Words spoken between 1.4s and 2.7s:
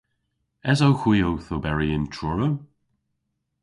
oberi yn Truru?